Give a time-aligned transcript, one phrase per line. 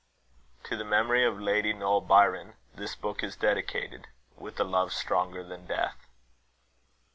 [0.63, 5.43] TO THE MEMORY OF LADY NOEL BYRON, THIS BOOK IS DEDICATED, WITH A LOVE STRONGER
[5.43, 6.07] THAN DEATH.